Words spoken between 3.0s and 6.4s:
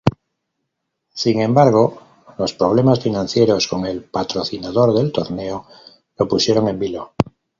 financieros con el patrocinador del torneo lo